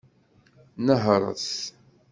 Nehṛet! 0.85 1.47